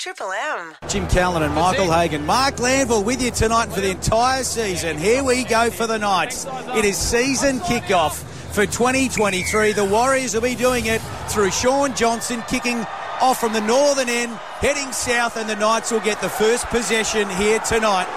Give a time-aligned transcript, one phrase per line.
[0.00, 0.74] Triple M.
[0.88, 2.24] Jim Callan and Michael Hagan.
[2.24, 4.96] Mark Landville with you tonight for the entire season.
[4.96, 6.46] Here we go for the Knights.
[6.74, 8.22] It is season kickoff
[8.54, 9.72] for 2023.
[9.74, 12.78] The Warriors will be doing it through Shaun Johnson kicking
[13.20, 17.28] off from the northern end, heading south, and the Knights will get the first possession
[17.28, 18.08] here tonight.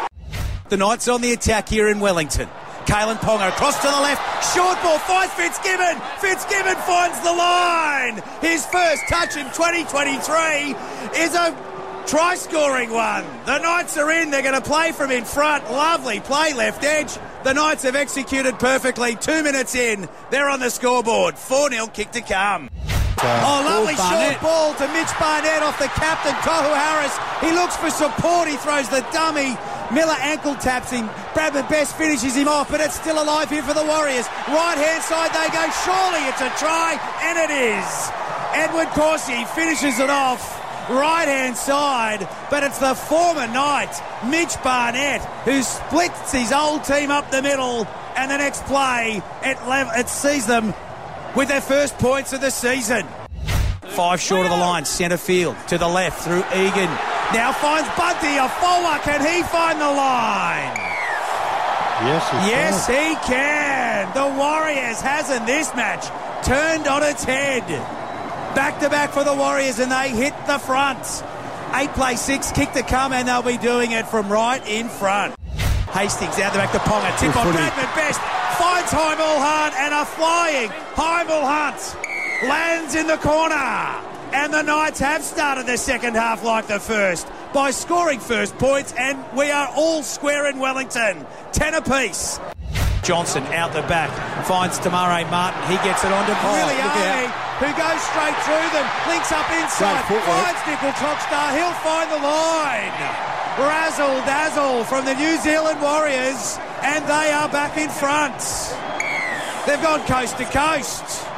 [0.70, 2.47] The Knights on the attack here in Wellington.
[2.86, 4.21] Kalyn Ponga across to the left.
[4.55, 6.00] Short ball finds Fitzgibbon.
[6.20, 8.23] Fitzgibbon finds the line.
[8.39, 10.75] His first touch in 2023
[11.20, 11.73] is a
[12.07, 13.23] try scoring one.
[13.45, 14.31] The Knights are in.
[14.31, 15.63] They're going to play from in front.
[15.71, 17.17] Lovely play left edge.
[17.44, 19.16] The Knights have executed perfectly.
[19.16, 20.08] Two minutes in.
[20.30, 21.38] They're on the scoreboard.
[21.38, 22.70] 4 0 kick to come.
[23.23, 27.16] Uh, oh, lovely short ball to Mitch Barnett off the captain, Tohu Harris.
[27.39, 28.49] He looks for support.
[28.49, 29.55] He throws the dummy.
[29.94, 31.08] Miller ankle taps him.
[31.31, 34.27] Bradman Best finishes him off, but it's still alive here for the Warriors.
[34.49, 35.63] Right hand side they go.
[35.88, 37.89] Surely it's a try, and it is.
[38.53, 40.52] Edward Kosi finishes it off
[40.90, 43.94] right hand side, but it's the former Knight,
[44.28, 47.88] Mitch Barnett, who splits his old team up the middle.
[48.16, 50.73] And the next play, it, lev- it sees them
[51.36, 53.08] with their first points of the season.
[53.95, 56.90] Five short of the line, centre field to the left through Egan.
[57.34, 59.02] Now finds Bunty, a forward.
[59.02, 60.78] Can he find the line?
[62.06, 63.08] Yes, he Yes, can.
[63.09, 64.14] he can.
[64.14, 66.06] The Warriors has in this match
[66.45, 67.64] turned on its head.
[68.56, 71.00] Back to back for the Warriors, and they hit the front.
[71.73, 75.36] Eight play six, kick to come, and they'll be doing it from right in front.
[75.90, 77.20] Hastings out the back to Ponga.
[77.20, 77.58] Tip Good on footy.
[77.58, 78.20] Bradman Best.
[78.59, 83.56] Finds Hymel Hunt and a flying Hymel Hunt lands in the corner.
[84.34, 88.94] And the Knights have started the second half like the first by scoring first points,
[88.98, 91.26] and we are all square in Wellington.
[91.52, 92.40] Ten apiece.
[93.04, 94.09] Johnson out the back
[94.48, 95.59] finds Te Maire Martin.
[95.68, 97.28] He gets it on to Oh, look eh?
[97.59, 98.88] who goes straight through them.
[99.12, 100.08] Links up inside.
[100.08, 100.40] Great footwork.
[100.40, 101.52] Finds Nicoll-Klokstad.
[101.59, 102.96] He'll find the line.
[103.59, 108.40] Razzle dazzle from the New Zealand Warriors, and they are back in front.
[109.68, 111.32] They've gone coast to coast.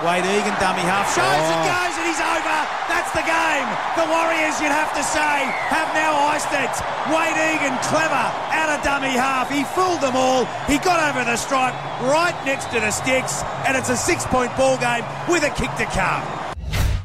[0.00, 1.68] Wayde Egan, dummy half, shows and Oh.
[1.68, 2.56] goes, and he's over.
[2.88, 3.68] That's the game.
[4.00, 6.72] The Warriors, you'd have to say, have now iced it.
[7.12, 9.50] Wayde Egan, clever, out of dummy half.
[9.50, 10.46] He fooled them all.
[10.66, 14.78] He got over the stripe right next to the sticks, and it's a six-point ball
[14.78, 16.22] game with a kick to come.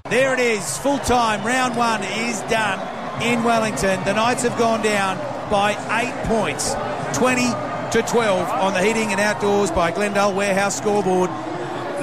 [0.09, 1.43] There it is, full time.
[1.43, 2.79] Round one is done
[3.21, 4.03] in Wellington.
[4.05, 5.17] The Knights have gone down
[5.49, 6.75] by eight points,
[7.13, 7.43] 20
[7.91, 11.29] to 12 on the heating and outdoors by Glendale Warehouse scoreboard.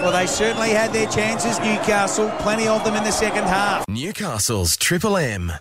[0.03, 3.87] Well, they certainly had their chances, Newcastle, plenty of them in the second half.
[3.87, 5.53] Newcastle's Triple M.